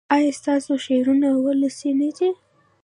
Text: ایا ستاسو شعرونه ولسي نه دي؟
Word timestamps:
ایا 0.15 0.31
ستاسو 0.39 0.71
شعرونه 0.85 1.27
ولسي 1.45 1.91
نه 1.99 2.09
دي؟ 2.17 2.29